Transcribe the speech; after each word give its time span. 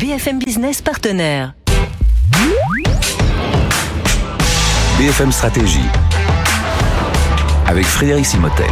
BFM 0.00 0.38
Business 0.38 0.80
partenaire. 0.80 1.52
BFM 4.98 5.30
Stratégie 5.30 5.78
avec 7.66 7.84
Frédéric 7.84 8.24
Simotel 8.24 8.70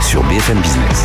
sur 0.00 0.22
BFM 0.22 0.60
Business. 0.60 1.04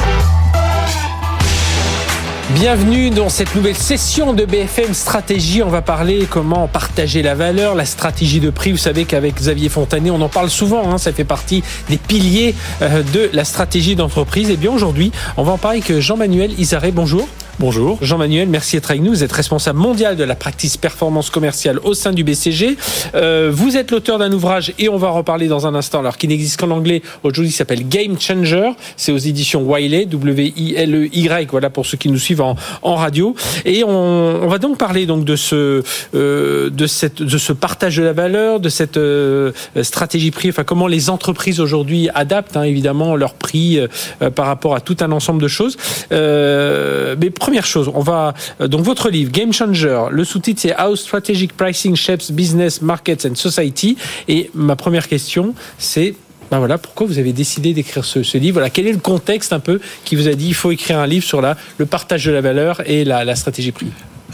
Bienvenue 2.51 3.09
dans 3.09 3.29
cette 3.29 3.55
nouvelle 3.55 3.75
session 3.75 4.33
de 4.33 4.46
BFM 4.46 4.94
Stratégie. 4.94 5.63
On 5.63 5.69
va 5.69 5.81
parler 5.81 6.28
comment 6.29 6.67
partager 6.67 7.23
la 7.23 7.33
valeur, 7.33 7.73
la 7.73 7.85
stratégie 7.85 8.39
de 8.39 8.51
prix. 8.51 8.71
Vous 8.71 8.78
savez 8.78 9.05
qu'avec 9.05 9.37
Xavier 9.37 9.69
Fontanet, 9.69 10.12
on 10.12 10.21
en 10.21 10.29
parle 10.29 10.51
souvent. 10.51 10.94
Hein, 10.94 10.99
ça 10.99 11.12
fait 11.12 11.23
partie 11.23 11.63
des 11.89 11.97
piliers 11.97 12.53
euh, 12.83 13.01
de 13.12 13.28
la 13.33 13.44
stratégie 13.44 13.96
d'entreprise. 13.96 14.51
Et 14.51 14.55
bien 14.55 14.71
aujourd'hui, 14.71 15.12
on 15.35 15.41
va 15.41 15.53
en 15.53 15.57
parler 15.57 15.81
avec 15.83 15.99
Jean-Manuel 15.99 16.52
Isaré. 16.59 16.91
Bonjour. 16.91 17.27
Bonjour. 17.59 17.98
Jean-Manuel, 18.03 18.48
merci 18.49 18.76
d'être 18.76 18.91
avec 18.91 19.02
nous. 19.02 19.09
Vous 19.09 19.23
êtes 19.23 19.31
responsable 19.31 19.80
mondial 19.80 20.16
de 20.16 20.23
la 20.23 20.35
practice 20.35 20.77
performance 20.77 21.31
commerciale 21.31 21.80
au 21.80 21.95
sein 21.95 22.13
du 22.13 22.23
BCG. 22.23 22.77
Euh, 23.16 23.49
vous 23.52 23.77
êtes 23.77 23.89
l'auteur 23.89 24.20
d'un 24.20 24.31
ouvrage 24.31 24.73
et 24.77 24.89
on 24.89 24.97
va 24.97 25.07
en 25.07 25.13
reparler 25.13 25.47
dans 25.47 25.66
un 25.66 25.73
instant, 25.73 26.02
alors 26.02 26.17
qui 26.17 26.27
n'existe 26.27 26.59
qu'en 26.59 26.70
anglais. 26.70 27.02
Aujourd'hui, 27.23 27.52
s'appelle 27.52 27.88
Game 27.88 28.20
Changer. 28.20 28.70
C'est 28.95 29.11
aux 29.11 29.17
éditions 29.17 29.63
Wiley, 29.63 30.05
W-I-L-E-Y. 30.05 31.47
Voilà 31.49 31.71
pour 31.71 31.88
ceux 31.88 31.97
qui 31.97 32.09
nous 32.09 32.20
suivent 32.20 32.41
en, 32.41 32.55
en 32.83 32.93
radio. 32.93 33.35
Et 33.66 33.83
on, 33.83 33.89
on, 33.89 34.47
va 34.47 34.59
donc 34.59 34.77
parler 34.77 35.08
donc 35.08 35.25
de 35.25 35.35
ce, 35.35 35.81
euh, 36.13 36.69
de 36.69 36.85
cette, 36.85 37.23
de 37.23 37.38
ce 37.39 37.53
partage 37.53 37.97
de 37.97 38.03
la 38.03 38.13
valeur, 38.13 38.59
de 38.59 38.69
cette 38.69 38.97
euh, 38.97 39.52
stratégie 39.81 40.30
prix. 40.30 40.49
Enfin, 40.49 40.63
comment 40.63 40.85
les 40.85 41.09
entreprises 41.09 41.59
aujourd'hui 41.59 42.09
adaptent 42.13 42.55
hein, 42.55 42.63
évidemment 42.63 43.16
leur 43.16 43.33
prix 43.33 43.80
euh, 43.80 44.30
par 44.30 44.45
rapport 44.45 44.75
à 44.75 44.80
tout 44.80 44.97
un 44.99 45.11
ensemble 45.11 45.41
de 45.41 45.47
choses. 45.47 45.75
Euh, 46.11 47.16
mais 47.19 47.31
première 47.47 47.65
chose, 47.65 47.89
on 47.93 48.01
va 48.01 48.33
euh, 48.59 48.67
donc 48.67 48.81
votre 48.81 49.09
livre 49.09 49.31
Game 49.31 49.53
Changer, 49.53 50.07
le 50.11 50.25
sous-titre 50.25 50.59
c'est 50.61 50.75
How 50.77 50.97
Strategic 50.97 51.55
Pricing 51.55 51.95
Shapes 51.95 52.30
Business, 52.33 52.81
Markets 52.81 53.25
and 53.25 53.35
Society. 53.35 53.97
Et 54.27 54.52
ma 54.53 54.75
première 54.75 55.08
question, 55.08 55.55
c'est 55.77 56.13
ben 56.52 56.59
voilà, 56.59 56.77
pourquoi 56.77 57.07
vous 57.07 57.19
avez 57.19 57.31
décidé 57.31 57.73
d'écrire 57.73 58.03
ce, 58.03 58.38
livre? 58.38 58.55
Voilà, 58.55 58.69
Quel 58.69 58.85
est 58.85 58.91
le 58.91 58.99
contexte 58.99 59.53
un 59.53 59.61
peu 59.61 59.80
qui 60.03 60.17
vous 60.17 60.27
a 60.27 60.33
dit 60.33 60.49
il 60.49 60.55
faut 60.55 60.72
écrire 60.72 60.99
un 60.99 61.07
livre 61.07 61.25
sur 61.25 61.39
la, 61.39 61.55
le 61.77 61.85
partage 61.85 62.25
de 62.25 62.33
la 62.33 62.41
valeur 62.41 62.81
et 62.85 63.05
la, 63.05 63.23
la 63.23 63.35
stratégie 63.38 63.72
prix? 63.72 63.91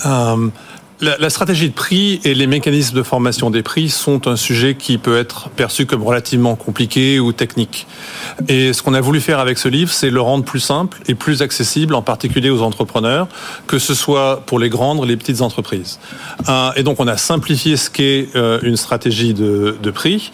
Euh, 0.07 0.47
la, 1.01 1.29
stratégie 1.29 1.69
de 1.69 1.73
prix 1.73 2.21
et 2.23 2.33
les 2.33 2.47
mécanismes 2.47 2.95
de 2.95 3.03
formation 3.03 3.49
des 3.49 3.63
prix 3.63 3.89
sont 3.89 4.27
un 4.27 4.35
sujet 4.35 4.75
qui 4.75 4.97
peut 4.97 5.17
être 5.17 5.49
perçu 5.49 5.85
comme 5.85 6.03
relativement 6.03 6.55
compliqué 6.55 7.19
ou 7.19 7.33
technique. 7.33 7.87
Et 8.47 8.73
ce 8.73 8.81
qu'on 8.81 8.93
a 8.93 9.01
voulu 9.01 9.19
faire 9.19 9.39
avec 9.39 9.57
ce 9.57 9.67
livre, 9.67 9.91
c'est 9.91 10.09
le 10.09 10.21
rendre 10.21 10.43
plus 10.43 10.59
simple 10.59 10.99
et 11.07 11.15
plus 11.15 11.41
accessible, 11.41 11.95
en 11.95 12.01
particulier 12.01 12.49
aux 12.49 12.61
entrepreneurs, 12.61 13.27
que 13.67 13.79
ce 13.79 13.93
soit 13.93 14.43
pour 14.45 14.59
les 14.59 14.69
grandes 14.69 14.99
ou 14.99 15.05
les 15.05 15.17
petites 15.17 15.41
entreprises. 15.41 15.99
Euh, 16.47 16.71
et 16.75 16.83
donc 16.83 16.99
on 16.99 17.07
a 17.07 17.17
simplifié 17.17 17.77
ce 17.77 17.89
qu'est 17.89 18.29
euh, 18.35 18.59
une 18.63 18.77
stratégie 18.77 19.33
de, 19.33 19.77
de, 19.81 19.91
prix 19.91 20.31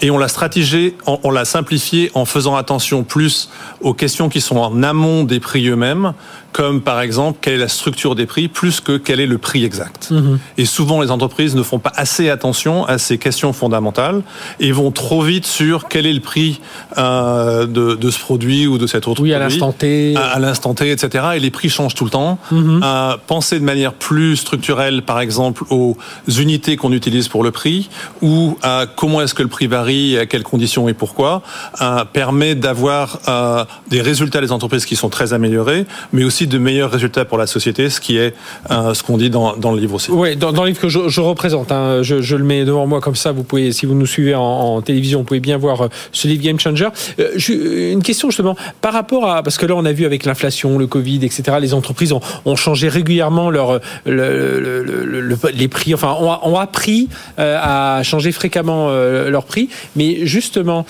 et 0.00 0.10
on 0.10 0.18
l'a 0.18 0.28
stratégie, 0.28 0.94
on, 1.06 1.18
on 1.24 1.30
l'a 1.30 1.44
simplifié 1.44 2.10
en 2.14 2.24
faisant 2.24 2.56
attention 2.56 3.02
plus 3.02 3.50
aux 3.80 3.94
questions 3.94 4.28
qui 4.28 4.40
sont 4.40 4.56
en 4.56 4.82
amont 4.82 5.24
des 5.24 5.40
prix 5.40 5.66
eux-mêmes 5.68 6.12
comme 6.52 6.80
par 6.80 7.00
exemple 7.00 7.38
quelle 7.40 7.54
est 7.54 7.58
la 7.58 7.68
structure 7.68 8.14
des 8.14 8.26
prix 8.26 8.48
plus 8.48 8.80
que 8.80 8.96
quel 8.96 9.20
est 9.20 9.26
le 9.26 9.38
prix 9.38 9.64
exact. 9.64 10.10
Mmh. 10.10 10.36
Et 10.58 10.64
souvent 10.64 11.00
les 11.00 11.10
entreprises 11.10 11.54
ne 11.54 11.62
font 11.62 11.78
pas 11.78 11.92
assez 11.94 12.28
attention 12.28 12.84
à 12.86 12.98
ces 12.98 13.18
questions 13.18 13.52
fondamentales 13.52 14.22
et 14.58 14.72
vont 14.72 14.90
trop 14.90 15.22
vite 15.22 15.46
sur 15.46 15.88
quel 15.88 16.06
est 16.06 16.12
le 16.12 16.20
prix 16.20 16.60
euh, 16.98 17.66
de, 17.66 17.94
de, 17.94 18.10
ce 18.10 18.18
produit 18.18 18.66
ou 18.66 18.78
de 18.78 18.86
cet 18.86 19.08
autre 19.08 19.22
oui, 19.22 19.30
produit. 19.30 19.34
à 19.34 19.38
l'instant 19.38 19.72
T. 19.72 20.14
À, 20.16 20.22
à 20.22 20.38
l'instant 20.38 20.74
T, 20.74 20.90
etc. 20.90 21.24
Et 21.36 21.40
les 21.40 21.50
prix 21.50 21.68
changent 21.68 21.94
tout 21.94 22.04
le 22.04 22.10
temps. 22.10 22.38
Mmh. 22.50 22.80
Euh, 22.82 23.16
penser 23.26 23.58
de 23.58 23.64
manière 23.64 23.92
plus 23.92 24.36
structurelle, 24.36 25.02
par 25.02 25.20
exemple, 25.20 25.64
aux 25.70 25.96
unités 26.28 26.76
qu'on 26.76 26.92
utilise 26.92 27.28
pour 27.28 27.42
le 27.42 27.50
prix 27.50 27.88
ou 28.22 28.58
à 28.62 28.86
comment 28.96 29.20
est-ce 29.20 29.34
que 29.34 29.42
le 29.42 29.48
prix 29.48 29.66
varie, 29.66 30.18
à 30.18 30.26
quelles 30.26 30.42
conditions 30.42 30.88
et 30.88 30.94
pourquoi, 30.94 31.42
euh, 31.80 32.04
permet 32.04 32.54
d'avoir 32.54 33.18
euh, 33.28 33.64
des 33.88 34.00
résultats 34.00 34.40
des 34.40 34.52
entreprises 34.52 34.84
qui 34.84 34.96
sont 34.96 35.08
très 35.08 35.32
améliorés, 35.32 35.86
mais 36.12 36.24
aussi 36.24 36.39
de 36.46 36.58
meilleurs 36.58 36.90
résultats 36.90 37.24
pour 37.24 37.38
la 37.38 37.46
société, 37.46 37.90
ce 37.90 38.00
qui 38.00 38.16
est 38.16 38.34
euh, 38.70 38.94
ce 38.94 39.02
qu'on 39.02 39.16
dit 39.16 39.30
dans, 39.30 39.56
dans, 39.56 39.72
le 39.72 39.80
livre 39.80 39.94
aussi. 39.94 40.10
Oui, 40.10 40.36
dans, 40.36 40.50
le 40.50 40.68
livre 40.68 40.80
que 40.80 40.88
je, 40.88 41.20
représente, 41.20 41.72
hein, 41.72 42.02
je, 42.02 42.36
le 42.36 42.44
mets 42.44 42.64
devant 42.64 42.86
moi 42.86 43.00
comme 43.00 43.16
ça, 43.16 43.32
vous 43.32 43.42
pouvez, 43.42 43.72
si 43.72 43.86
vous 43.86 43.94
nous 43.94 44.06
suivez 44.06 44.34
en, 44.34 44.80
télévision, 44.82 45.20
vous 45.20 45.24
pouvez 45.24 45.40
bien 45.40 45.58
voir 45.58 45.82
euh, 45.82 45.88
ce 46.12 46.28
livre 46.28 46.42
Game 46.42 46.58
Changer. 46.58 46.88
Euh, 47.18 47.92
une 47.92 48.02
question 48.02 48.30
justement, 48.30 48.56
par 48.80 48.92
rapport 48.92 49.28
à, 49.28 49.42
parce 49.42 49.58
que 49.58 49.66
là 49.66 49.74
on 49.76 49.84
a 49.84 49.92
vu 49.92 50.04
avec 50.04 50.24
l'inflation, 50.24 50.78
le 50.78 50.86
Covid, 50.86 51.24
etc., 51.24 51.58
les 51.60 51.74
entreprises 51.74 52.12
ont, 52.12 52.20
changé 52.56 52.88
régulièrement 52.88 53.48
leur, 53.48 53.80
le, 54.04 54.60
le, 54.60 54.82
le, 54.82 55.38
les 55.54 55.68
prix, 55.68 55.94
enfin 55.94 56.16
ont, 56.20 56.58
appris 56.58 57.08
à 57.38 58.02
changer 58.02 58.32
fréquemment 58.32 58.88
euh, 58.90 59.30
leur 59.30 59.44
prix, 59.44 59.68
mais 59.96 60.26
justement, 60.26 60.84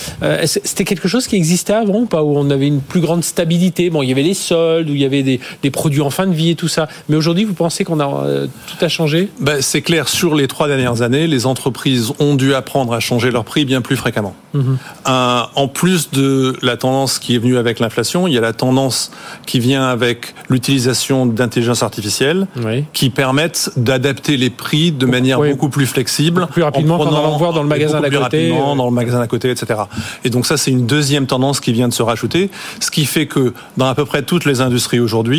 c'était 0.44 0.84
quelque 0.84 1.06
chose 1.06 1.26
qui 1.26 1.36
existait 1.36 1.74
avant 1.74 2.00
ou 2.00 2.06
pas, 2.06 2.22
où 2.22 2.36
on 2.36 2.50
avait 2.50 2.66
une 2.66 2.80
plus 2.80 3.00
grande 3.00 3.22
stabilité, 3.22 3.90
bon 3.90 4.02
il 4.02 4.08
y 4.08 4.12
avait 4.12 4.22
les 4.22 4.34
soldes, 4.34 4.88
où 4.90 4.94
il 4.94 5.00
y 5.00 5.04
avait 5.04 5.22
des, 5.22 5.39
des 5.62 5.70
produits 5.70 6.00
en 6.00 6.10
fin 6.10 6.26
de 6.26 6.34
vie 6.34 6.50
et 6.50 6.54
tout 6.54 6.68
ça. 6.68 6.88
Mais 7.08 7.16
aujourd'hui, 7.16 7.44
vous 7.44 7.54
pensez 7.54 7.84
qu'on 7.84 8.00
a 8.00 8.24
euh, 8.24 8.46
tout 8.66 8.84
a 8.84 8.88
changé? 8.88 9.28
Ben, 9.40 9.60
C'est 9.60 9.82
clair, 9.82 10.08
sur 10.08 10.34
les 10.34 10.48
trois 10.48 10.68
dernières 10.68 11.02
années, 11.02 11.26
les 11.26 11.46
entreprises 11.46 12.12
ont 12.18 12.34
dû 12.34 12.54
apprendre 12.54 12.92
à 12.92 13.00
changer 13.00 13.30
leur 13.30 13.44
prix 13.44 13.64
bien 13.64 13.80
plus 13.80 13.96
fréquemment. 13.96 14.34
Mmh. 14.52 14.74
Euh, 15.08 15.40
en 15.54 15.68
plus 15.68 16.10
de 16.10 16.56
la 16.62 16.76
tendance 16.76 17.18
qui 17.18 17.34
est 17.34 17.38
venue 17.38 17.56
avec 17.56 17.78
l'inflation, 17.78 18.26
il 18.26 18.34
y 18.34 18.38
a 18.38 18.40
la 18.40 18.52
tendance 18.52 19.10
qui 19.46 19.60
vient 19.60 19.86
avec 19.86 20.34
l'utilisation 20.48 21.26
d'intelligence 21.26 21.82
artificielle 21.82 22.46
oui. 22.64 22.84
qui 22.92 23.10
permettent 23.10 23.70
d'adapter 23.76 24.36
les 24.36 24.50
prix 24.50 24.92
de 24.92 25.06
manière 25.06 25.40
oui. 25.40 25.50
beaucoup 25.50 25.68
plus 25.68 25.86
flexible. 25.86 26.40
Beaucoup 26.42 26.52
plus 26.54 26.62
rapidement 26.62 26.96
en 26.96 27.06
prenant, 27.06 27.38
voir 27.38 27.52
dans 27.52 27.62
le 27.62 27.68
magasin 27.68 28.00
d'à 28.00 28.10
côté. 28.10 28.18
Rapidement, 28.18 28.76
dans 28.76 28.86
le 28.86 28.94
magasin 28.94 29.18
d'à 29.18 29.26
côté, 29.26 29.50
etc. 29.50 29.80
Et 30.24 30.30
donc 30.30 30.46
ça, 30.46 30.56
c'est 30.56 30.70
une 30.70 30.86
deuxième 30.86 31.26
tendance 31.26 31.60
qui 31.60 31.72
vient 31.72 31.88
de 31.88 31.94
se 31.94 32.02
rajouter, 32.02 32.50
ce 32.80 32.90
qui 32.90 33.06
fait 33.06 33.26
que 33.26 33.54
dans 33.76 33.86
à 33.86 33.94
peu 33.94 34.04
près 34.04 34.22
toutes 34.22 34.44
les 34.44 34.60
industries 34.60 35.00
aujourd'hui, 35.00 35.29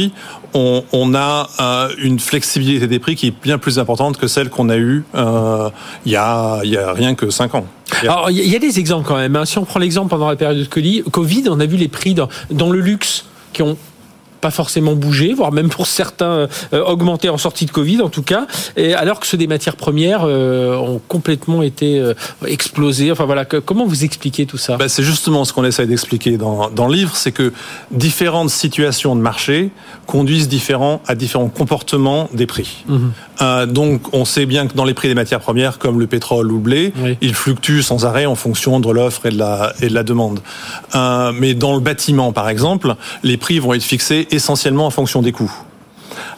on, 0.54 0.84
on, 0.92 1.16
a 1.16 1.50
euh, 1.60 1.90
une 1.98 2.20
flexibilité 2.20 2.88
des 2.88 3.00
prix 3.00 3.16
qui 3.16 3.28
est 3.28 3.34
bien 3.44 3.58
plus 3.58 3.80
importante 3.80 4.18
que 4.18 4.28
celle 4.28 4.50
qu'on 4.50 4.70
a 4.70 4.78
eue 4.78 5.04
euh, 5.16 5.70
il, 6.06 6.12
y 6.12 6.16
a, 6.16 6.62
rien 6.94 7.16
que 7.16 7.30
5 7.30 7.56
ans. 7.56 7.66
Il 8.30 8.48
y 8.48 8.56
a 8.56 8.60
des 8.60 8.80
exemples 8.80 9.08
quand 9.08 9.18
même. 9.18 9.36
Hein. 9.36 9.46
Si 9.46 9.58
on 9.58 9.66
prend 9.66 9.80
l'exemple 9.80 10.10
pendant 10.10 10.30
la 10.30 10.36
période 10.36 10.58
de 10.58 11.10
Covid, 11.10 11.44
on 11.50 11.60
a 11.60 11.66
vu 11.66 11.78
les 11.78 11.88
prix 11.88 12.14
dans, 12.14 12.30
dans 12.50 12.70
le 12.70 12.80
luxe 12.80 13.26
qui 13.54 13.62
ont 13.64 13.78
pas 14.42 14.52
forcément 14.52 14.96
bougé, 14.96 15.34
voire 15.34 15.52
même 15.52 15.70
pour 15.70 15.88
certains 15.88 16.48
euh, 16.74 16.84
augmenté 16.86 17.30
en 17.30 17.38
sortie 17.38 17.66
de 17.66 17.72
Covid 17.72 18.02
en 18.02 18.10
tout 18.10 18.24
cas, 18.24 18.48
et 18.76 18.94
alors 18.94 19.20
que 19.20 19.28
ceux 19.28 19.38
des 19.38 19.48
matières 19.48 19.76
premières 19.76 20.24
euh, 20.26 20.76
ont 20.76 21.02
complètement 21.08 21.62
été 21.62 22.00
euh, 22.00 22.14
explosés. 22.46 23.12
Enfin 23.12 23.26
voilà, 23.26 23.46
comment 23.46 23.86
vous 23.86 24.04
expliquez 24.04 24.46
tout 24.46 24.58
ça? 24.58 24.78
Ben, 24.78 24.88
C'est 24.88 25.04
justement 25.04 25.46
ce 25.46 25.54
qu'on 25.54 25.64
essaie 25.64 25.86
d'expliquer 25.86 26.38
dans, 26.38 26.70
dans 26.70 26.88
le 26.88 26.96
livre, 26.96 27.16
c'est 27.16 27.32
que 27.32 27.54
différentes 27.92 28.50
situations 28.50 29.16
de 29.16 29.22
marché 29.22 29.70
conduisent 30.08 30.50
différents, 30.50 31.02
à 31.08 31.16
différents 31.16 31.50
comportements 31.50 32.30
des 32.34 32.48
prix. 32.48 32.84
Mmh. 32.88 32.98
Euh, 33.42 33.66
donc 33.66 34.14
on 34.14 34.26
sait 34.26 34.46
bien 34.46 34.68
que 34.68 34.74
dans 34.74 34.86
les 34.86 34.94
prix 34.94 35.08
des 35.08 35.16
matières 35.16 35.40
premières, 35.40 35.78
comme 35.80 36.00
le 36.00 36.08
pétrole 36.08 36.52
ou 36.52 36.56
le 36.56 36.62
blé, 36.62 36.94
oui. 37.02 37.18
ils 37.22 37.34
fluctuent 37.34 37.82
sans 37.82 38.06
arrêt 38.06 38.26
en 38.26 38.36
fonction 38.36 38.80
de 38.80 38.92
l'offre 38.92 39.26
et, 39.26 39.32
de 39.32 39.38
la, 39.38 39.74
et 39.82 39.88
de 39.88 39.94
la 39.94 40.04
demande. 40.04 40.40
Euh, 40.96 41.32
mais 41.34 41.54
dans 41.54 41.74
le 41.74 41.80
bâtiment, 41.80 42.34
par 42.34 42.50
exemple, 42.50 42.96
les 43.24 43.38
prix 43.38 43.60
vont 43.60 43.74
être 43.74 43.84
fixés 43.84 44.28
essentiellement 44.32 44.86
en 44.86 44.92
fonction 44.92 45.22
des 45.22 45.32
coûts. 45.32 45.52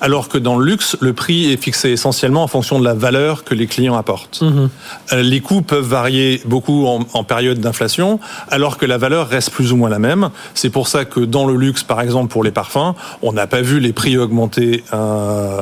Alors 0.01 0.27
que 0.27 0.37
dans 0.37 0.57
le 0.57 0.65
luxe, 0.65 0.97
le 0.99 1.13
prix 1.13 1.51
est 1.51 1.61
fixé 1.61 1.89
essentiellement 1.89 2.43
en 2.43 2.47
fonction 2.47 2.79
de 2.79 2.83
la 2.83 2.93
valeur 2.93 3.43
que 3.43 3.55
les 3.55 3.67
clients 3.67 3.95
apportent. 3.95 4.41
Mmh. 4.41 5.17
Les 5.17 5.39
coûts 5.39 5.61
peuvent 5.61 5.85
varier 5.85 6.41
beaucoup 6.45 6.87
en, 6.87 7.05
en 7.13 7.23
période 7.23 7.59
d'inflation, 7.59 8.19
alors 8.49 8.77
que 8.77 8.85
la 8.85 8.97
valeur 8.97 9.29
reste 9.29 9.51
plus 9.51 9.71
ou 9.71 9.77
moins 9.77 9.89
la 9.89 9.99
même. 9.99 10.29
C'est 10.53 10.69
pour 10.69 10.87
ça 10.87 11.05
que 11.05 11.19
dans 11.19 11.45
le 11.45 11.55
luxe, 11.55 11.83
par 11.83 12.01
exemple, 12.01 12.31
pour 12.31 12.43
les 12.43 12.51
parfums, 12.51 12.95
on 13.21 13.33
n'a 13.33 13.47
pas 13.47 13.61
vu 13.61 13.79
les 13.79 13.93
prix 13.93 14.17
augmenter 14.17 14.83
euh, 14.93 15.61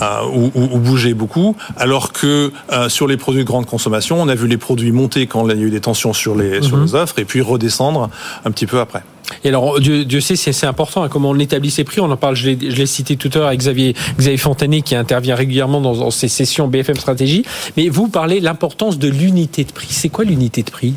euh, 0.00 0.06
ou, 0.32 0.50
ou, 0.54 0.62
ou, 0.72 0.78
bouger 0.78 1.14
beaucoup, 1.14 1.56
alors 1.76 2.12
que 2.12 2.50
euh, 2.72 2.88
sur 2.88 3.06
les 3.06 3.16
produits 3.16 3.42
de 3.42 3.46
grande 3.46 3.66
consommation, 3.66 4.20
on 4.20 4.28
a 4.28 4.34
vu 4.34 4.46
les 4.46 4.56
produits 4.56 4.92
monter 4.92 5.26
quand 5.26 5.46
il 5.48 5.56
y 5.56 5.62
a 5.62 5.66
eu 5.66 5.70
des 5.70 5.80
tensions 5.80 6.12
sur 6.12 6.34
les, 6.34 6.60
mmh. 6.60 6.62
sur 6.62 6.76
les 6.78 6.94
offres 6.94 7.18
et 7.18 7.24
puis 7.24 7.40
redescendre 7.40 8.08
un 8.44 8.50
petit 8.50 8.66
peu 8.66 8.80
après. 8.80 9.02
Et 9.44 9.48
alors, 9.48 9.80
Dieu, 9.80 10.04
Dieu 10.04 10.20
sait 10.20 10.36
c'est 10.36 10.66
important, 10.66 11.02
hein, 11.02 11.08
comment 11.08 11.30
on 11.30 11.38
établit 11.38 11.70
ces 11.70 11.84
prix. 11.84 12.00
On 12.00 12.10
en 12.10 12.16
parle, 12.16 12.36
je 12.36 12.50
l'ai 12.50 12.86
cité 12.86 13.16
tout 13.16 13.30
à 13.34 13.38
l'heure 13.38 13.48
avec 13.48 13.60
Xavier, 13.60 13.94
Xavier 14.18 14.36
Fontanet 14.36 14.82
qui 14.82 14.94
intervient 14.94 15.34
régulièrement 15.34 15.80
dans, 15.80 15.94
dans, 15.94 16.10
ces 16.10 16.28
sessions 16.28 16.68
BFM 16.68 16.96
Stratégie. 16.96 17.44
Mais 17.76 17.88
vous 17.88 18.08
parlez 18.08 18.40
l'importance 18.40 18.98
de 18.98 19.08
l'unité 19.08 19.64
de 19.64 19.72
prix. 19.72 19.88
C'est 19.90 20.08
quoi 20.08 20.24
l'unité 20.24 20.62
de 20.62 20.70
prix? 20.70 20.94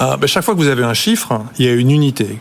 Euh, 0.00 0.16
ben, 0.16 0.26
Chaque 0.26 0.44
fois 0.44 0.54
que 0.54 0.60
vous 0.60 0.68
avez 0.68 0.84
un 0.84 0.94
chiffre, 0.94 1.42
il 1.58 1.66
y 1.66 1.68
a 1.68 1.72
une 1.72 1.90
unité. 1.90 2.38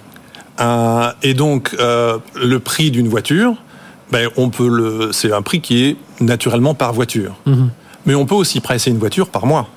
Euh, 0.59 1.11
et 1.23 1.33
donc, 1.33 1.75
euh, 1.79 2.17
le 2.35 2.59
prix 2.59 2.91
d'une 2.91 3.07
voiture, 3.07 3.55
ben, 4.11 4.29
on 4.37 4.49
peut 4.49 4.69
le, 4.69 5.11
c'est 5.11 5.31
un 5.31 5.41
prix 5.41 5.61
qui 5.61 5.83
est 5.83 5.97
naturellement 6.21 6.73
par 6.73 6.93
voiture. 6.93 7.35
Mm 7.45 7.53
-hmm. 7.53 7.67
Mais 8.05 8.15
on 8.15 8.25
peut 8.25 8.35
aussi 8.35 8.59
presser 8.61 8.91
une 8.91 8.99
voiture 8.99 9.27
par 9.27 9.45
mois 9.45 9.67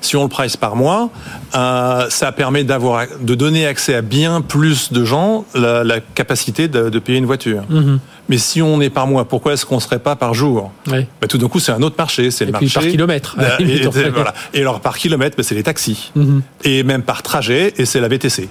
si 0.00 0.16
on 0.16 0.22
le 0.22 0.28
price 0.28 0.56
par 0.56 0.76
mois, 0.76 1.10
euh, 1.54 2.06
ça 2.10 2.32
permet 2.32 2.64
d'avoir, 2.64 3.06
de 3.20 3.34
donner 3.34 3.66
accès 3.66 3.94
à 3.94 4.02
bien 4.02 4.40
plus 4.40 4.92
de 4.92 5.04
gens 5.04 5.44
la, 5.54 5.84
la 5.84 6.00
capacité 6.00 6.68
de, 6.68 6.88
de, 6.88 6.98
payer 6.98 7.18
une 7.18 7.26
voiture. 7.26 7.62
Mmh. 7.68 7.98
Mais 8.28 8.38
si 8.38 8.60
on 8.60 8.80
est 8.80 8.90
par 8.90 9.06
mois, 9.06 9.26
pourquoi 9.26 9.54
est-ce 9.54 9.64
qu'on 9.64 9.76
ne 9.76 9.80
serait 9.80 9.98
pas 9.98 10.16
par 10.16 10.34
jour? 10.34 10.70
Ouais. 10.86 11.08
Bah, 11.20 11.26
Tout 11.26 11.38
d'un 11.38 11.48
coup, 11.48 11.60
c'est 11.60 11.72
un 11.72 11.82
autre 11.82 11.96
marché. 11.96 12.30
C'est 12.30 12.44
le 12.44 12.50
Et 12.50 12.52
marché 12.52 12.66
puis 12.66 12.74
par 12.74 12.82
kilomètre. 12.84 13.36
Et, 13.60 13.80
voilà. 14.10 14.34
alors 14.54 14.80
par 14.80 14.98
kilomètre, 14.98 15.36
bah, 15.36 15.42
c'est 15.42 15.54
les 15.54 15.62
taxis. 15.62 16.12
Mhm. 16.14 16.42
Et 16.64 16.82
même 16.82 17.02
par 17.02 17.22
trajet, 17.22 17.72
et 17.78 17.84
c'est 17.84 18.00
la 18.00 18.08
VTC. 18.08 18.48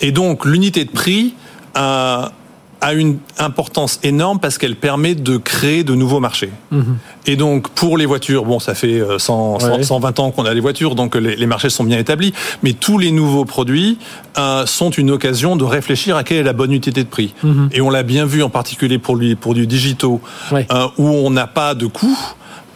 Et 0.00 0.12
donc 0.12 0.44
l'unité 0.44 0.84
de 0.84 0.90
prix 0.90 1.34
a, 1.74 2.32
a 2.80 2.94
une 2.94 3.18
importance 3.38 4.00
énorme 4.02 4.38
parce 4.40 4.56
qu'elle 4.58 4.76
permet 4.76 5.14
de 5.14 5.36
créer 5.36 5.84
de 5.84 5.94
nouveaux 5.94 6.20
marchés. 6.20 6.50
Mhm. 6.70 6.96
Et 7.26 7.36
donc 7.36 7.68
pour 7.70 7.98
les 7.98 8.06
voitures, 8.06 8.44
bon, 8.44 8.58
ça 8.58 8.74
fait 8.74 9.00
euh, 9.00 9.18
100, 9.18 9.58
100, 9.60 9.76
Ouais. 9.76 9.82
120 9.82 10.18
ans 10.20 10.30
qu'on 10.30 10.44
a 10.46 10.54
les 10.54 10.60
voitures, 10.60 10.94
donc 10.94 11.14
les, 11.14 11.36
les 11.36 11.46
marchés 11.46 11.70
sont 11.70 11.84
bien 11.84 11.98
établis. 11.98 12.32
Mais 12.62 12.72
tous 12.72 12.96
les 12.98 13.10
nouveaux 13.10 13.44
produits 13.44 13.98
euh, 14.38 14.64
sont 14.66 14.90
une 14.90 15.10
occasion 15.10 15.56
de 15.56 15.64
réfléchir 15.64 16.16
à 16.16 16.24
quelle 16.24 16.38
est 16.38 16.42
la 16.42 16.52
bonne 16.54 16.70
unité 16.72 16.90
de 16.90 17.02
prix. 17.08 17.34
Mhm. 17.42 17.68
Et 17.72 17.80
on 17.80 17.90
l'a 17.90 18.02
bien 18.02 18.24
vu 18.24 18.42
en 18.42 18.50
particulier 18.50 18.98
pour, 18.98 19.18
pour 19.40 19.54
du 19.54 19.66
digitaux, 19.66 20.20
Ouais. 20.50 20.66
euh, 20.72 20.86
où 20.98 21.06
on 21.08 21.30
n'a 21.30 21.46
pas 21.46 21.74
de 21.74 21.86
coût. 21.86 22.18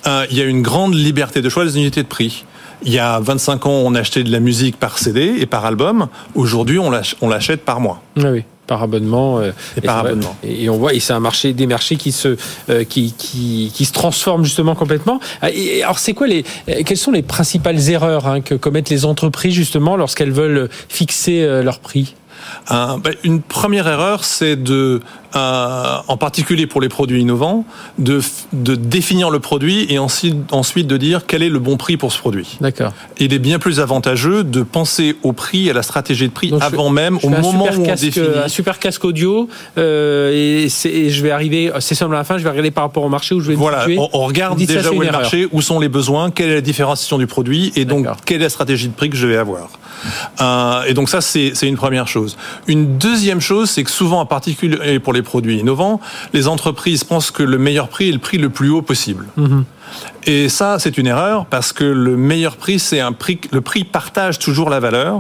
euh, 0.07 0.27
il 0.31 0.37
y 0.37 0.43
a 0.43 0.45
une 0.45 0.61
grande 0.61 0.95
liberté 0.95 1.41
de 1.41 1.49
choix 1.49 1.65
des 1.65 1.79
unités 1.79 2.03
de 2.03 2.09
prix. 2.09 2.45
Il 2.83 2.93
y 2.93 2.99
a 2.99 3.19
25 3.21 3.65
ans, 3.65 3.71
on 3.87 3.95
achetait 3.95 4.23
de 4.23 4.31
la 4.31 4.41
musique 4.41 4.77
par 4.79 4.99
CD 4.99 5.37
et 5.39 5.47
par 5.47 5.65
album. 5.65 6.09
Aujourd'hui, 6.35 6.79
on 6.79 6.91
l'ach- 6.91 7.17
on 7.23 7.29
l'achète 7.31 7.65
par 7.65 7.81
mois. 7.81 8.03
Ah 8.19 8.31
oui, 8.31 8.45
par 8.67 8.83
abonnement. 8.83 9.39
euh, 9.39 9.53
Et 9.77 9.81
par 9.83 10.03
vrai. 10.03 10.11
abonnement. 10.13 10.37
Et 10.43 10.69
on 10.69 10.77
voit, 10.77 10.95
et 10.95 11.01
c'est 11.01 11.13
un 11.13 11.21
marché, 11.21 11.53
des 11.53 11.67
marchés 11.67 11.97
qui 11.97 12.13
se, 12.13 12.37
euh, 12.71 12.85
qui, 12.85 13.13
qui, 13.17 13.71
qui 13.75 13.85
se 13.85 13.93
transforment 13.93 14.45
justement 14.45 14.75
complètement. 14.75 15.21
Ah, 15.43 15.51
Et, 15.51 15.79
et 15.79 15.83
alors, 15.83 15.99
c'est 15.99 16.15
quoi 16.15 16.27
les, 16.27 16.45
euh, 16.69 16.83
quelles 16.85 16.97
sont 16.97 17.13
les 17.13 17.23
principales 17.23 17.91
erreurs 17.91 18.27
hein, 18.27 18.41
que 18.41 18.55
commettent 18.55 18.91
les 18.91 19.05
entreprises 19.05 19.55
justement 19.55 19.97
lorsqu'elles 19.97 20.33
veulent 20.33 20.69
fixer 20.89 21.43
euh, 21.43 21.63
leur 21.63 21.81
prix? 21.81 22.15
Euh, 22.71 22.97
ben, 23.03 23.15
une 23.25 23.41
première 23.43 23.87
erreur, 23.89 24.25
c'est 24.25 24.57
de, 24.57 25.01
euh, 25.37 25.97
en 26.07 26.17
particulier 26.17 26.67
pour 26.67 26.81
les 26.81 26.89
produits 26.89 27.21
innovants, 27.21 27.65
de, 27.99 28.21
définir 28.53 29.31
le 29.31 29.41
produit 29.41 29.87
et 29.91 29.99
ensuite, 29.99 30.37
ensuite 30.53 30.87
de 30.87 30.97
dire 30.97 31.23
quel 31.27 31.43
est 31.43 31.49
le 31.49 31.59
bon 31.59 31.77
prix 31.77 31.97
pour 31.97 32.13
ce 32.13 32.19
produit. 32.19 32.57
D'accord. 32.61 32.93
Il 33.19 33.33
est 33.35 33.39
bien 33.39 33.59
plus 33.59 33.81
avantageux 33.81 34.45
de 34.45 34.63
penser 34.63 35.17
au 35.23 35.33
prix, 35.33 35.69
à 35.71 35.73
la 35.73 35.83
stratégie 35.83 36.29
de 36.29 36.33
prix 36.33 36.51
Donc, 36.51 36.63
avant 36.63 36.91
même, 36.91 37.19
Je 37.21 37.27
au 37.27 37.31
moment 37.31 37.67
où 37.77 37.81
on 37.81 37.85
casque, 37.85 38.05
définit. 38.05 38.27
un 38.45 38.49
super 38.49 38.79
casque 38.79 39.05
audio 39.05 39.49
euh, 39.79 40.31
et, 40.33 40.69
et 40.89 41.11
je 41.11 41.23
vais 41.23 41.31
arriver, 41.31 41.73
c'est 41.81 41.95
seulement 41.95 42.15
à 42.15 42.19
la 42.19 42.25
fin, 42.25 42.39
je 42.39 42.45
vais 42.45 42.51
regarder 42.51 42.71
par 42.71 42.85
rapport 42.85 43.03
au 43.05 43.09
marché 43.09 43.35
où 43.35 43.41
je 43.41 43.49
vais 43.49 43.55
me 43.55 43.59
Voilà, 43.59 43.81
situer. 43.81 43.99
on, 43.99 44.09
on 44.13 44.25
regarde 44.25 44.59
ça, 44.61 44.67
déjà 44.67 44.83
c'est 44.85 44.89
où 44.97 45.03
est 45.03 45.07
le 45.07 45.13
marché, 45.13 45.49
où 45.53 45.61
sont 45.63 45.81
les 45.81 45.89
besoins, 45.89 46.31
quelle 46.31 46.51
est 46.51 46.55
la 46.55 46.61
différenciation 46.61 47.19
du 47.19 47.27
produit 47.27 47.73
et 47.77 47.85
donc 47.85 48.07
quelle 48.25 48.41
est 48.41 48.45
la 48.45 48.51
stratégie 48.51 48.89
de 48.89 48.95
prix 48.95 49.11
que 49.11 49.17
je 49.17 49.27
vais 49.27 49.37
avoir. 49.37 49.69
Euh, 50.41 50.85
et 50.85 50.95
donc 50.95 51.09
ça, 51.09 51.21
c'est 51.21 51.53
une 51.63 51.77
première 51.77 52.09
chose. 52.09 52.37
Une 52.67 52.99
deuxième 52.99 53.41
chose, 53.41 53.71
c'est 53.71 53.85
que 53.85 53.91
souvent, 53.91 54.21
en 54.21 54.27
particulier 54.27 54.99
pour 54.99 55.13
les 55.13 55.23
produits 55.23 55.59
innovants, 55.59 56.01
les 56.33 56.49
entreprises 56.49 57.05
pensent 57.05 57.31
que 57.31 57.43
le 57.43 57.59
meilleur 57.59 57.89
prix 57.89 58.09
est 58.09 58.13
le 58.13 58.19
prix 58.19 58.39
le 58.39 58.51
plus 58.51 58.71
haut 58.71 58.83
possible. 58.83 59.27
Mhm. 59.37 59.65
Et 60.27 60.49
ça, 60.49 60.79
c'est 60.79 60.97
une 60.97 61.07
erreur 61.07 61.47
parce 61.47 61.73
que 61.73 61.85
le 61.85 62.17
meilleur 62.17 62.57
prix, 62.57 62.79
c'est 62.79 63.01
un 63.01 63.13
prix. 63.13 63.41
Le 63.53 63.61
prix 63.61 63.85
partage 63.85 64.39
toujours 64.39 64.71
la 64.71 64.81
valeur 64.81 65.19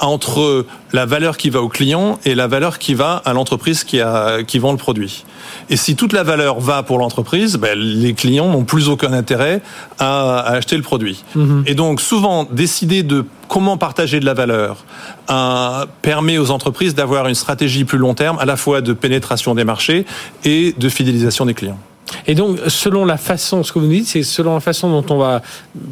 entre 0.00 0.66
la 0.92 1.06
valeur 1.06 1.36
qui 1.36 1.50
va 1.50 1.62
au 1.62 1.68
client 1.68 2.18
et 2.24 2.34
la 2.34 2.46
valeur 2.46 2.78
qui 2.78 2.94
va 2.94 3.22
à 3.24 3.32
l'entreprise 3.32 3.84
qui, 3.84 4.00
a, 4.00 4.42
qui 4.42 4.58
vend 4.58 4.72
le 4.72 4.78
produit. 4.78 5.24
Et 5.70 5.76
si 5.76 5.96
toute 5.96 6.12
la 6.12 6.22
valeur 6.22 6.60
va 6.60 6.82
pour 6.82 6.98
l'entreprise, 6.98 7.56
ben, 7.56 7.78
les 7.78 8.14
clients 8.14 8.48
n'ont 8.48 8.64
plus 8.64 8.88
aucun 8.88 9.12
intérêt 9.12 9.62
à, 9.98 10.40
à 10.40 10.52
acheter 10.52 10.76
le 10.76 10.82
produit. 10.82 11.24
Et 11.66 11.74
donc 11.74 12.00
souvent, 12.00 12.44
décider 12.44 13.02
de 13.02 13.24
comment 13.48 13.76
partager 13.76 14.20
de 14.20 14.26
la 14.26 14.34
valeur 14.34 14.84
euh, 15.30 15.86
permet 16.02 16.38
aux 16.38 16.50
entreprises 16.50 16.94
d'avoir 16.94 17.28
une 17.28 17.34
stratégie 17.34 17.84
plus 17.84 17.98
long 17.98 18.14
terme, 18.14 18.38
à 18.38 18.44
la 18.44 18.56
fois 18.56 18.80
de 18.80 18.92
pénétration 18.92 19.54
des 19.54 19.64
marchés 19.64 20.06
et 20.44 20.74
de 20.76 20.88
fidélisation 20.88 21.46
des 21.46 21.54
clients. 21.54 21.78
Et 22.26 22.34
donc, 22.34 22.58
selon 22.68 23.04
la 23.04 23.16
façon, 23.16 23.62
ce 23.62 23.72
que 23.72 23.78
vous 23.78 23.86
nous 23.86 23.92
dites, 23.92 24.06
c'est 24.06 24.22
selon 24.22 24.54
la 24.54 24.60
façon 24.60 24.90
dont 24.90 25.14
on 25.14 25.18
va 25.18 25.42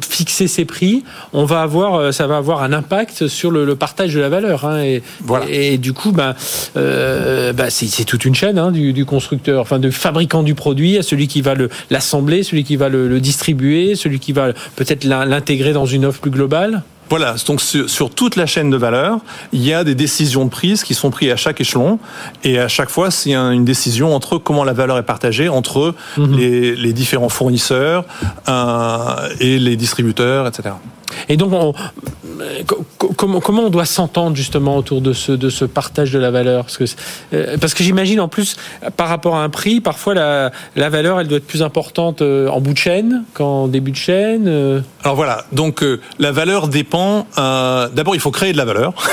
fixer 0.07 0.47
ces 0.47 0.63
prix, 0.65 1.03
on 1.33 1.45
va 1.45 1.61
avoir, 1.61 1.95
euh, 1.95 2.11
ça 2.11 2.27
va 2.27 2.37
avoir 2.37 2.61
un 2.63 2.71
impact 2.73 3.27
sur 3.27 3.49
le, 3.51 3.65
le 3.65 3.75
partage 3.75 4.13
de 4.13 4.19
la 4.19 4.29
valeur. 4.29 4.65
Hein, 4.65 4.81
et, 4.83 5.03
Voilà. 5.21 5.45
et, 5.49 5.77
du 5.77 5.93
coup, 5.93 6.11
ben, 6.11 6.35
euh, 6.77 7.51
ben, 7.53 7.69
c'est 7.69 8.03
toute 8.05 8.25
une 8.25 8.35
chaîne 8.35 8.57
hein, 8.59 8.71
du, 8.71 8.93
du 8.93 9.05
constructeur, 9.05 9.61
enfin, 9.61 9.79
du 9.79 9.91
fabricant 9.91 10.43
du 10.43 10.55
produit, 10.55 10.97
à 10.97 11.03
celui 11.03 11.27
qui 11.27 11.41
va 11.41 11.55
le- 11.55 11.69
l'assembler, 11.89 12.43
celui 12.43 12.63
qui 12.63 12.75
va 12.75 12.89
le, 12.89 13.07
le 13.07 13.19
distribuer, 13.19 13.95
celui 13.95 14.19
qui 14.19 14.33
va 14.33 14.53
peut-être 14.75 15.03
l'in- 15.03 15.25
l'intégrer 15.25 15.73
dans 15.73 15.85
une 15.85 16.05
offre 16.05 16.21
plus 16.21 16.31
globale. 16.31 16.83
Voilà, 17.15 17.35
donc 17.45 17.61
sur, 17.61 17.87
sur 17.91 18.09
toute 18.09 18.35
la 18.37 18.47
chaîne 18.47 18.71
de 18.71 18.75
valeur, 18.77 19.19
il 19.51 19.63
y 19.63 19.71
a 19.71 19.83
des 19.83 19.93
décisions 19.93 20.45
de 20.45 20.49
prise 20.49 20.83
qui 20.83 20.95
sont 20.95 21.11
prises 21.11 21.29
à 21.31 21.35
chaque 21.35 21.61
échelon, 21.61 21.99
et 22.43 22.57
à 22.57 22.67
chaque 22.67 22.89
fois, 22.89 23.11
c'est 23.11 23.35
un- 23.35 23.51
une 23.51 23.65
décision 23.65 24.15
entre 24.15 24.39
comment 24.39 24.63
la 24.63 24.73
valeur 24.73 24.97
est 24.97 25.03
partagée 25.03 25.47
entre 25.47 25.93
les, 26.17 26.75
les 26.75 26.91
différents 26.91 27.29
fournisseurs 27.29 28.03
euh, 28.49 29.29
et 29.39 29.59
les 29.59 29.75
distributeurs, 29.75 30.47
etc. 30.47 30.73
Et 31.29 31.37
donc, 31.37 31.53
on- 31.53 31.73
co- 32.65 32.83
co- 32.97 33.13
comment, 33.15 33.39
comment 33.39 33.63
on 33.65 33.69
doit 33.69 33.85
s'entendre 33.85 34.35
justement 34.35 34.75
autour 34.77 34.99
de 34.99 35.13
ce, 35.13 35.31
de 35.31 35.49
ce 35.51 35.65
partage 35.65 36.11
de 36.11 36.17
la 36.17 36.31
valeur? 36.31 36.63
Parce 36.65 36.77
que, 36.77 36.85
euh, 37.35 37.57
parce 37.61 37.75
que 37.75 37.83
j'imagine 37.83 38.19
en 38.19 38.27
plus, 38.27 38.55
par 38.97 39.07
rapport 39.07 39.35
à 39.35 39.43
un 39.43 39.49
prix, 39.49 39.79
parfois 39.81 40.15
la, 40.15 40.51
la 40.75 40.89
valeur, 40.89 41.19
elle 41.19 41.27
doit 41.27 41.37
être 41.37 41.45
plus 41.45 41.61
importante 41.61 42.23
euh, 42.23 42.47
en 42.47 42.59
bout 42.59 42.73
de 42.73 42.79
chaîne 42.79 43.23
qu'en 43.35 43.67
début 43.67 43.91
de 43.91 43.95
chaîne. 43.97 44.47
Alors 45.03 45.15
voilà, 45.15 45.45
donc 45.51 45.83
euh, 45.83 46.01
la 46.17 46.31
valeur 46.31 46.67
dépend. 46.67 47.02
Euh, 47.37 47.89
D'abord, 47.93 48.15
il 48.15 48.21
faut 48.21 48.31
créer 48.31 48.51
de 48.53 48.57
la 48.57 48.65
valeur. 48.65 48.93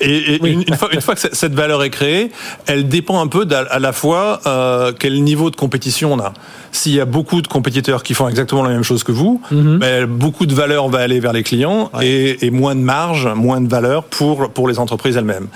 Et, 0.00 0.34
et 0.34 0.38
Oui. 0.42 0.52
une, 0.52 0.64
une 0.68 0.76
fois, 0.76 0.88
une 0.92 1.00
fois 1.00 1.14
que 1.14 1.20
cette 1.32 1.54
valeur 1.54 1.82
est 1.82 1.90
créée, 1.90 2.30
elle 2.66 2.88
dépend 2.88 3.20
un 3.20 3.26
peu 3.26 3.46
à 3.70 3.78
la 3.78 3.92
fois 3.92 4.40
euh, 4.46 4.92
quel 4.98 5.22
niveau 5.22 5.50
de 5.50 5.56
compétition 5.56 6.12
on 6.12 6.18
a. 6.20 6.32
S'il 6.70 6.94
y 6.94 7.00
a 7.00 7.06
beaucoup 7.06 7.40
de 7.40 7.48
compétiteurs 7.48 8.02
qui 8.02 8.12
font 8.14 8.28
exactement 8.28 8.62
la 8.62 8.70
même 8.70 8.82
chose 8.82 9.02
que 9.04 9.12
vous, 9.12 9.40
Mhm. 9.50 9.78
ben, 9.78 10.06
beaucoup 10.06 10.46
de 10.46 10.54
valeur 10.54 10.88
va 10.88 10.98
aller 11.00 11.18
vers 11.20 11.32
les 11.32 11.42
clients 11.42 11.90
et, 12.02 12.44
et 12.46 12.50
moins 12.50 12.74
de 12.74 12.80
marge, 12.80 13.26
moins 13.34 13.60
de 13.60 13.68
valeur 13.68 14.04
pour 14.04 14.50
pour 14.50 14.68
les 14.68 14.78
entreprises 14.78 15.16
elles-mêmes. 15.16 15.48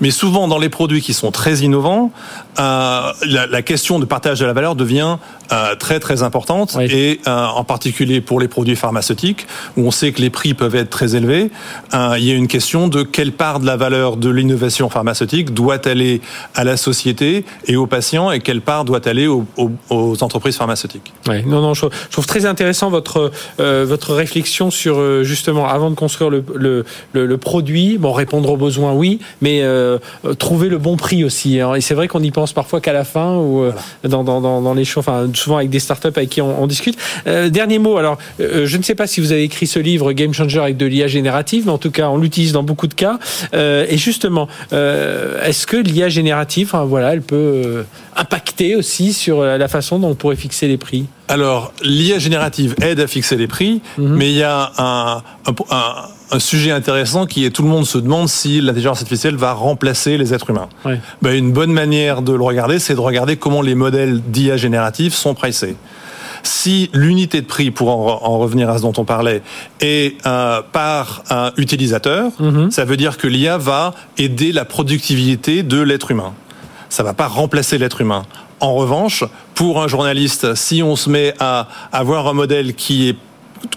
Mais 0.00 0.10
souvent 0.10 0.46
dans 0.48 0.58
les 0.58 0.68
produits 0.68 1.00
qui 1.00 1.14
sont 1.14 1.30
très 1.30 1.56
innovants, 1.58 2.12
euh, 2.58 3.00
la, 3.26 3.46
la 3.46 3.62
question 3.62 3.98
de 3.98 4.04
partage 4.04 4.40
de 4.40 4.46
la 4.46 4.52
valeur 4.52 4.74
devient 4.74 5.16
euh, 5.52 5.74
très 5.76 5.98
très 6.00 6.22
importante 6.22 6.74
Oui. 6.76 6.84
et 6.90 7.20
en 7.26 7.64
particulier 7.64 8.20
pour 8.20 8.38
les 8.40 8.48
produits 8.48 8.76
pharmaceutiques 8.76 9.46
où 9.76 9.86
on 9.86 9.90
sait 9.90 10.12
que 10.12 10.20
les 10.20 10.30
prix 10.30 10.52
peuvent 10.54 10.74
être 10.78 10.90
très 10.90 11.14
élevés. 11.16 11.50
euh, 11.94 12.16
il 12.18 12.24
y 12.24 12.30
a 12.30 12.34
une 12.34 12.48
question 12.48 12.88
de 12.88 13.02
quelle 13.02 13.32
part 13.32 13.60
de 13.60 13.66
la 13.66 13.76
valeur 13.76 14.16
de 14.16 14.30
l'innovation 14.30 14.88
pharmaceutique 14.88 15.52
doit 15.54 15.86
aller 15.86 16.20
à 16.54 16.64
la 16.64 16.76
société 16.76 17.44
et 17.66 17.76
aux 17.76 17.86
patients 17.86 18.30
et 18.30 18.40
quelle 18.40 18.60
part 18.60 18.84
doit 18.84 19.06
aller 19.08 19.26
aux, 19.26 19.44
aux- 19.56 19.70
aux 19.90 20.22
entreprises 20.22 20.56
pharmaceutiques. 20.56 21.12
Ouais, 21.26 21.42
non, 21.42 21.60
non, 21.60 21.74
je, 21.74 21.86
je 22.06 22.12
trouve 22.12 22.26
très 22.26 22.46
intéressant 22.46 22.90
votre 22.90 23.30
euh, 23.60 23.84
votre 23.88 24.14
réflexion 24.14 24.70
sur 24.70 24.98
euh, 24.98 25.22
justement 25.24 25.66
avant 25.68 25.90
de 25.90 25.94
construire 25.94 26.30
le, 26.30 26.44
le, 26.54 26.84
le, 27.12 27.26
le 27.26 27.36
produit, 27.38 27.98
bon 27.98 28.12
répondre 28.12 28.50
aux 28.50 28.56
besoins, 28.56 28.92
oui, 28.92 29.18
mais 29.40 29.60
euh, 29.62 29.98
trouver 30.38 30.68
le 30.68 30.78
bon 30.78 30.96
prix 30.96 31.24
aussi. 31.24 31.60
hein. 31.60 31.74
Et 31.74 31.80
c'est 31.80 31.94
vrai 31.94 32.08
qu'on 32.08 32.22
y 32.22 32.30
pense 32.30 32.52
parfois 32.52 32.80
qu'à 32.80 32.92
la 32.92 33.04
fin 33.04 33.36
ou 33.36 33.64
dans, 34.04 34.24
dans, 34.24 34.40
dans, 34.40 34.60
dans 34.62 34.74
les 34.74 34.84
choses, 34.84 35.00
enfin 35.06 35.26
souvent 35.34 35.56
avec 35.58 35.70
des 35.70 35.78
startups 35.80 36.08
avec 36.08 36.28
qui 36.30 36.40
on, 36.40 36.62
on 36.62 36.66
discute. 36.66 36.96
Dernier 37.26 37.78
mot. 37.78 37.96
Alors, 37.96 38.18
je 38.38 38.76
ne 38.76 38.82
sais 38.82 38.94
pas 38.94 39.06
si 39.06 39.20
vous 39.20 39.32
avez 39.32 39.42
écrit 39.42 39.66
ce 39.66 39.78
livre 39.78 40.12
Game 40.12 40.32
Changer 40.32 40.60
avec 40.68 40.76
de 40.76 40.86
l'IA 40.86 41.06
générative, 41.06 41.64
mais 41.66 41.72
en 41.72 41.78
tout 41.78 41.90
cas, 41.90 42.08
on 42.08 42.18
l'utilise 42.18 42.52
dans 42.52 42.62
beaucoup 42.62 42.86
de 42.86 42.94
cas. 42.94 43.18
Euh, 43.54 43.86
et 43.88 43.96
justement, 43.98 44.48
euh, 44.72 45.42
est-ce 45.44 45.66
que 45.66 45.76
l'IA 45.76 46.08
générative, 46.08 46.68
enfin, 46.68 46.84
voilà, 46.84 47.12
elle 47.14 47.22
peut 47.22 47.36
euh, 47.36 47.82
impacter 48.16 48.76
aussi 48.76 49.12
sur 49.12 49.42
la 49.42 49.68
façon 49.68 49.98
dont 49.98 50.10
on 50.10 50.14
pourrait 50.14 50.36
fixer 50.36 50.68
les 50.68 50.76
prix? 50.76 51.06
Alors, 51.28 51.72
l'IA 51.82 52.18
générative 52.18 52.74
aide 52.82 53.00
à 53.00 53.06
fixer 53.06 53.36
les 53.36 53.46
prix, 53.48 53.80
Mhm. 53.96 54.14
mais 54.16 54.30
il 54.30 54.36
y 54.36 54.42
a 54.42 54.72
un, 54.78 55.22
un, 55.46 55.54
un- 55.70 55.94
un 56.30 56.38
sujet 56.38 56.70
intéressant 56.72 57.24
qui 57.24 57.46
est 57.46 57.50
tout 57.50 57.62
le 57.62 57.68
monde 57.68 57.86
se 57.86 57.96
demande 57.96 58.28
si 58.28 58.60
l'intelligence 58.60 58.98
artificielle 58.98 59.36
va 59.36 59.54
remplacer 59.54 60.18
les 60.18 60.34
êtres 60.34 60.50
humains. 60.50 60.68
Ouais. 60.84 61.00
Ben, 61.22 61.34
une 61.34 61.52
bonne 61.52 61.72
manière 61.72 62.20
de 62.20 62.32
le 62.34 62.42
regarder, 62.42 62.78
c'est 62.78 62.94
de 62.94 63.00
regarder 63.00 63.36
comment 63.36 63.62
les 63.62 63.74
modèles 63.74 64.20
d'IA 64.20 64.58
générative 64.58 65.14
sont 65.14 65.32
pricés. 65.34 65.76
Si 66.42 66.90
l'unité 66.92 67.40
de 67.40 67.46
prix, 67.46 67.70
pour 67.70 67.88
en, 67.90 68.22
en 68.22 68.38
revenir 68.38 68.68
à 68.70 68.78
ce 68.78 68.82
dont 68.82 68.92
on 68.96 69.04
parlait, 69.04 69.42
est 69.80 70.16
euh, 70.26 70.62
par 70.72 71.22
un 71.30 71.52
utilisateur, 71.56 72.30
Mhm. 72.38 72.70
ça 72.70 72.84
veut 72.84 72.96
dire 72.96 73.16
que 73.18 73.26
l'IA 73.26 73.58
va 73.58 73.94
aider 74.16 74.52
la 74.52 74.64
productivité 74.64 75.62
de 75.62 75.80
l'être 75.80 76.10
humain. 76.10 76.32
Ça 76.88 77.02
va 77.02 77.12
pas 77.12 77.26
remplacer 77.28 77.78
l'être 77.78 78.00
humain. 78.00 78.24
En 78.60 78.74
revanche, 78.74 79.24
pour 79.54 79.82
un 79.82 79.88
journaliste, 79.88 80.54
si 80.54 80.82
on 80.82 80.96
se 80.96 81.08
met 81.10 81.34
à 81.38 81.68
avoir 81.92 82.26
un 82.26 82.32
modèle 82.32 82.74
qui 82.74 83.08
est 83.10 83.16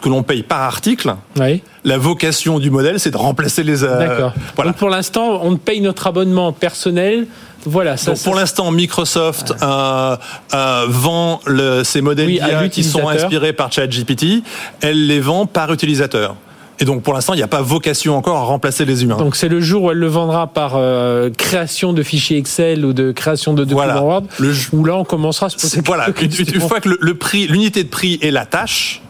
que 0.01 0.09
l'on 0.09 0.23
paye 0.23 0.43
par 0.43 0.61
article, 0.61 1.15
Oui. 1.39 1.61
la 1.83 1.97
vocation 1.97 2.59
du 2.59 2.69
modèle, 2.71 2.99
c'est 2.99 3.11
de 3.11 3.17
remplacer 3.17 3.63
les. 3.63 3.83
euh, 3.83 3.99
D'accord. 3.99 4.33
voilà. 4.55 4.71
Donc 4.71 4.77
pour 4.79 4.89
l'instant, 4.89 5.39
on 5.43 5.57
paye 5.57 5.81
notre 5.81 6.07
abonnement 6.07 6.51
personnel. 6.53 7.27
Voilà. 7.65 7.95
Ça, 7.97 8.11
Donc 8.11 8.17
ça- 8.17 8.23
pour 8.23 8.35
l'instant, 8.35 8.71
Microsoft 8.71 9.53
euh, 9.61 10.15
euh, 10.55 10.85
vend 10.89 11.39
le, 11.45 11.83
ces 11.83 12.01
modèles 12.01 12.27
Oui, 12.27 12.39
d'IA 12.43 12.69
qui 12.69 12.83
sont 12.83 13.07
inspirés 13.07 13.53
par 13.53 13.71
ChatGPT. 13.71 14.43
Elle 14.81 15.05
les 15.07 15.19
vend 15.19 15.45
par 15.45 15.71
utilisateur. 15.71 16.35
Et 16.79 16.85
donc 16.85 17.03
pour 17.03 17.13
l'instant, 17.13 17.35
il 17.35 17.37
n'y 17.37 17.43
a 17.43 17.47
pas 17.47 17.61
vocation 17.61 18.17
encore 18.17 18.37
à 18.37 18.41
remplacer 18.41 18.85
les 18.85 19.03
humains. 19.03 19.17
Donc 19.17 19.35
c'est 19.35 19.49
le 19.49 19.61
jour 19.61 19.83
où 19.83 19.91
elle 19.91 19.99
le 19.99 20.07
vendra 20.07 20.47
par 20.47 20.71
euh, 20.75 21.29
création 21.29 21.93
de 21.93 22.01
fichiers 22.01 22.37
Excel 22.39 22.83
ou 22.83 22.93
de 22.93 23.11
création 23.11 23.53
de 23.53 23.63
documents 23.63 23.83
Voilà. 23.93 24.01
Word, 24.01 24.23
Le- 24.39 24.51
où 24.73 24.83
là 24.83 24.95
on 24.95 25.03
commencera 25.03 25.45
à 25.45 25.49
se 25.49 25.57
poser 25.57 25.81
Voilà, 25.85 26.07
une, 26.19 26.31
une 26.55 26.61
fois 26.61 26.79
que 26.79 26.89
le, 26.89 26.97
le 26.99 27.13
prix, 27.13 27.45
l'unité 27.45 27.83
de 27.83 27.89
prix 27.89 28.17
est 28.23 28.31
la 28.31 28.47
tâche, 28.47 29.00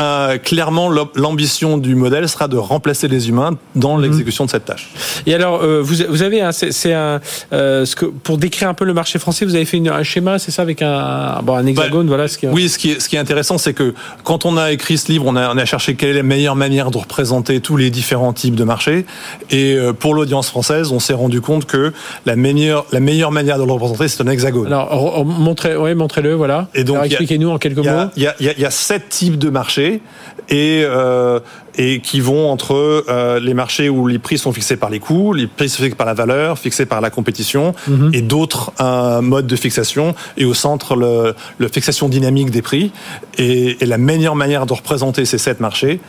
euh, 0.00 0.38
clairement 0.38 0.88
l'am- 0.90 1.08
l'ambition 1.14 1.78
du 1.78 1.94
modèle 1.94 2.28
sera 2.28 2.48
de 2.48 2.56
remplacer 2.56 3.08
les 3.08 3.28
humains 3.28 3.56
dans 3.74 3.96
Mhm. 3.96 4.02
l'exécution 4.02 4.44
de 4.44 4.50
cette 4.50 4.64
tâche. 4.64 4.88
Et 5.26 5.34
alors, 5.34 5.62
euh, 5.62 5.80
vous, 5.82 5.96
vous 6.08 6.22
avez, 6.22 6.48
c'est 6.52 6.92
un, 6.92 7.20
euh, 7.52 7.84
ce 7.84 7.96
que, 7.96 8.06
pour 8.06 8.38
décrire 8.38 8.68
un 8.68 8.74
peu 8.74 8.84
le 8.84 8.94
marché 8.94 9.18
français, 9.18 9.44
vous 9.44 9.54
avez 9.54 9.64
fait 9.64 9.76
une- 9.76 9.88
un 9.88 10.02
schéma, 10.02 10.38
c'est 10.38 10.50
ça, 10.50 10.62
avec 10.62 10.82
un, 10.82 11.40
bon, 11.42 11.54
un 11.54 11.66
hexagone, 11.66 12.06
voilà 12.08 12.28
ce 12.28 12.38
qui. 12.38 12.46
Bah, 12.46 12.52
Oui, 12.54 12.68
ce 12.68 12.78
qui 12.78 12.92
est, 12.92 13.00
ce 13.00 13.08
qui 13.08 13.16
est 13.16 13.18
intéressant, 13.18 13.58
c'est 13.58 13.74
que 13.74 13.94
quand 14.24 14.44
on 14.44 14.56
a 14.56 14.72
écrit 14.72 14.98
ce 14.98 15.10
livre, 15.10 15.24
on 15.26 15.36
a, 15.36 15.52
on 15.54 15.58
a 15.58 15.64
cherché 15.64 15.94
quelle 15.94 16.10
est 16.10 16.14
la 16.14 16.22
meilleure 16.22 16.56
manière 16.56 16.90
de 16.90 16.98
représenter 16.98 17.60
tous 17.60 17.76
les 17.76 17.90
différents 17.90 18.32
types 18.32 18.54
de 18.54 18.64
marchés. 18.64 19.04
Et 19.50 19.76
pour 19.98 20.14
l'audience 20.14 20.48
française, 20.48 20.92
on 20.92 21.00
s'est 21.00 21.12
rendu 21.14 21.40
compte 21.40 21.64
que 21.66 21.92
la 22.26 22.36
meilleure, 22.36 22.86
la 22.92 23.00
meilleure 23.00 23.32
manière 23.32 23.58
de 23.58 23.64
le 23.64 23.72
représenter, 23.72 24.08
c'est 24.08 24.22
un 24.22 24.28
hexagone. 24.28 24.66
Alors, 24.68 24.88
re- 24.92 25.22
re- 25.22 25.24
montrez, 25.24 25.76
ouais, 25.76 25.94
montrez-le, 25.94 26.34
voilà. 26.34 26.68
Et 26.74 26.84
donc, 26.84 27.04
expliquez-nous 27.04 27.50
en 27.50 27.58
quelques 27.58 27.78
Il 27.78 27.84
y, 27.84 27.88
mots. 27.88 27.96
a, 27.98 28.10
il, 28.16 28.22
y 28.22 28.26
a, 28.26 28.34
il 28.40 28.46
y 28.46 28.48
a- 28.48 28.52
il 28.56 28.60
y 28.62 28.64
a 28.66 28.70
sept 28.70 29.08
types 29.08 29.38
de 29.38 29.50
marchés 29.50 29.87
et, 30.48 30.82
euh, 30.84 31.40
et 31.76 32.00
qui 32.00 32.20
vont 32.20 32.50
entre 32.50 32.72
euh, 33.08 33.38
les 33.40 33.54
marchés 33.54 33.88
où 33.88 34.06
les 34.06 34.18
prix 34.18 34.38
sont 34.38 34.52
fixés 34.52 34.76
par 34.76 34.90
les 34.90 35.00
coûts, 35.00 35.32
les 35.32 35.46
prix 35.46 35.68
sont 35.68 35.82
fixés 35.82 35.96
par 35.96 36.06
la 36.06 36.14
valeur, 36.14 36.58
fixés 36.58 36.86
par 36.86 37.00
la 37.00 37.10
compétition 37.10 37.74
Mhm. 37.86 38.10
et 38.12 38.22
d'autres 38.22 38.72
euh, 38.80 39.20
modes 39.22 39.46
de 39.46 39.56
fixation 39.56 40.14
et 40.36 40.44
au 40.44 40.54
centre 40.54 40.96
le, 40.96 41.34
le 41.58 41.68
fixation 41.68 42.08
dynamique 42.08 42.50
des 42.50 42.62
prix. 42.62 42.92
Et, 43.38 43.76
et 43.82 43.86
la 43.86 43.98
meilleure 43.98 44.36
manière 44.36 44.64
de 44.66 44.72
représenter 44.74 45.24
ces 45.24 45.38
sept 45.38 45.60
marchés, 45.60 46.00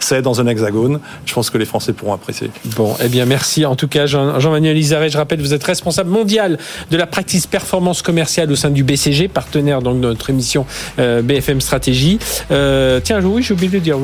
c'est 0.00 0.22
dans 0.22 0.40
un 0.40 0.46
hexagone. 0.46 1.00
Je 1.26 1.34
pense 1.34 1.50
que 1.50 1.58
les 1.58 1.64
Français 1.64 1.92
pourront 1.92 2.12
apprécier. 2.14 2.50
Bon, 2.76 2.94
eh 3.04 3.08
bien, 3.08 3.24
merci. 3.24 3.64
En 3.66 3.76
tout 3.76 3.88
cas, 3.88 4.06
Jean- 4.06 4.38
Jean-Manuel 4.40 4.76
Isaré, 4.78 5.08
je 5.10 5.16
rappelle, 5.18 5.40
vous 5.40 5.54
êtes 5.54 5.64
responsable 5.64 6.10
mondial 6.10 6.58
de 6.90 6.96
la 6.96 7.06
practice 7.06 7.46
performance 7.46 8.02
commerciale 8.02 8.50
au 8.52 8.56
sein 8.56 8.70
du 8.70 8.84
BCG, 8.84 9.28
partenaire 9.28 9.82
donc 9.82 9.96
de 10.00 10.06
notre 10.06 10.30
émission 10.30 10.66
euh, 10.98 11.22
BFM 11.22 11.60
Stratégie. 11.60 12.18
Euh, 12.50 13.00
tiens, 13.02 13.20
oui, 13.22 13.42
j'ai 13.42 13.54
oublié 13.54 13.70
de 13.70 13.78
dire. 13.78 13.96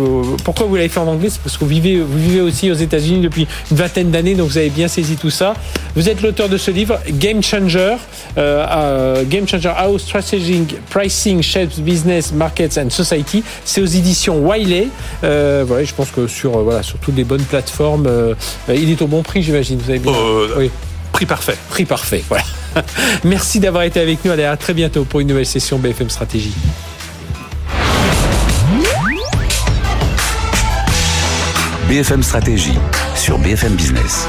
Pourquoi 0.45 0.67
vous 0.67 0.77
l'avez 0.77 0.89
fait 0.89 1.01
en 1.01 1.07
anglais? 1.07 1.29
C'est 1.31 1.41
parce 1.41 1.57
que 1.57 1.65
vous 1.65 1.71
vivez, 1.71 2.01
vous 2.01 2.19
vivez 2.19 2.41
aussi 2.41 2.71
aux 2.71 2.75
États-Unis 2.75 3.21
depuis 3.21 3.47
une 3.71 3.77
vingtaine 3.77 4.11
d'années, 4.11 4.35
donc 4.35 4.49
vous 4.49 4.59
avez 4.59 4.71
bien 4.71 4.89
saisi 4.89 5.17
tout 5.17 5.31
ça. 5.31 5.55
Vous 5.95 6.09
êtes 6.09 6.23
l'auteur 6.23 6.49
de 6.49 6.57
ce 6.57 6.71
livre, 6.71 6.99
Game 7.11 7.43
Changer, 7.43 7.97
euh, 8.37 8.67
euh, 8.69 9.25
Game 9.29 9.47
Changer 9.49 9.73
How 9.81 9.99
Strategic 9.99 10.77
Pricing 10.91 11.43
Shapes 11.43 11.79
Business, 11.81 12.33
Markets 12.33 12.79
and 12.79 12.91
Society. 12.91 13.43
C'est 13.65 13.81
aux 13.81 13.87
éditions 13.87 14.39
Wiley. 14.47 14.89
Euh, 15.23 15.65
je 15.85 15.95
pense 15.95 16.11
que 16.11 16.27
sur, 16.27 16.57
euh, 16.59 16.63
voilà, 16.63 16.83
sur 16.83 16.99
toutes 16.99 17.17
les 17.17 17.25
bonnes 17.25 17.43
plateformes, 17.43 18.07
euh, 18.07 18.35
il 18.69 18.91
est 18.91 19.01
au 19.03 19.07
bon 19.07 19.23
prix, 19.23 19.43
j'imagine. 19.43 19.79
Vous 19.79 19.91
avez 19.91 19.99
bien. 19.99 20.13
Euh, 20.13 20.55
oui, 20.57 20.71
Prix 21.13 21.27
parfait. 21.27 21.57
prix 21.71 21.85
parfait. 21.85 22.25
Voilà. 22.29 22.45
Merci 23.25 23.61
d'avoir 23.61 23.85
été 23.85 24.01
avec 24.01 24.25
nous. 24.25 24.31
Allez, 24.33 24.45
à 24.45 24.57
très 24.57 24.75
bientôt 24.75 25.05
pour 25.05 25.21
une 25.21 25.29
nouvelle 25.29 25.47
session 25.47 25.79
BFM 25.79 26.11
Stratégie. 26.11 26.55
BFM 31.89 32.23
Stratégie 32.23 32.79
sur 33.15 33.39
BFM 33.39 33.75
Business. 33.75 34.27